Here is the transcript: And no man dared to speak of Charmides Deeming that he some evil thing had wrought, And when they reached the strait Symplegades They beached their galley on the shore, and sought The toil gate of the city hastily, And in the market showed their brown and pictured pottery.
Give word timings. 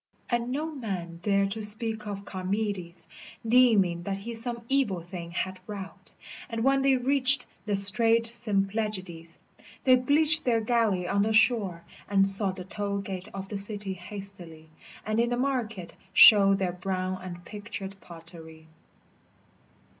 And 0.31 0.49
no 0.51 0.65
man 0.73 1.19
dared 1.21 1.51
to 1.51 1.61
speak 1.61 2.07
of 2.07 2.27
Charmides 2.27 3.03
Deeming 3.47 4.01
that 4.01 4.17
he 4.17 4.33
some 4.33 4.63
evil 4.67 5.03
thing 5.03 5.29
had 5.29 5.59
wrought, 5.67 6.11
And 6.49 6.63
when 6.63 6.81
they 6.81 6.95
reached 6.97 7.45
the 7.67 7.75
strait 7.75 8.25
Symplegades 8.25 9.37
They 9.83 9.97
beached 9.97 10.43
their 10.43 10.59
galley 10.59 11.07
on 11.07 11.21
the 11.21 11.33
shore, 11.33 11.83
and 12.09 12.27
sought 12.27 12.55
The 12.55 12.63
toil 12.65 13.01
gate 13.01 13.29
of 13.31 13.47
the 13.49 13.57
city 13.57 13.93
hastily, 13.93 14.71
And 15.05 15.19
in 15.19 15.29
the 15.29 15.37
market 15.37 15.93
showed 16.13 16.57
their 16.57 16.73
brown 16.73 17.21
and 17.21 17.45
pictured 17.45 17.95
pottery. 18.01 18.65